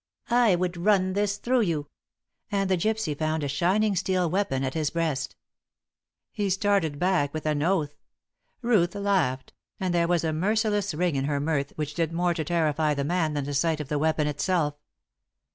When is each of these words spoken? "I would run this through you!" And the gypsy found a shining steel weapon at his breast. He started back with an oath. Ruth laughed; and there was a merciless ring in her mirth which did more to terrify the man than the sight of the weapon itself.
"I 0.31 0.55
would 0.55 0.77
run 0.77 1.13
this 1.13 1.37
through 1.37 1.61
you!" 1.61 1.87
And 2.51 2.71
the 2.71 2.75
gypsy 2.75 3.15
found 3.15 3.43
a 3.43 3.47
shining 3.47 3.95
steel 3.95 4.27
weapon 4.31 4.63
at 4.63 4.73
his 4.73 4.89
breast. 4.89 5.35
He 6.31 6.49
started 6.49 6.97
back 6.97 7.31
with 7.35 7.45
an 7.45 7.61
oath. 7.61 7.93
Ruth 8.63 8.95
laughed; 8.95 9.53
and 9.79 9.93
there 9.93 10.07
was 10.07 10.23
a 10.23 10.33
merciless 10.33 10.95
ring 10.95 11.15
in 11.15 11.25
her 11.25 11.39
mirth 11.39 11.71
which 11.75 11.93
did 11.93 12.11
more 12.11 12.33
to 12.33 12.43
terrify 12.43 12.95
the 12.95 13.03
man 13.03 13.33
than 13.35 13.43
the 13.45 13.53
sight 13.53 13.79
of 13.79 13.89
the 13.89 13.99
weapon 13.99 14.25
itself. 14.25 14.73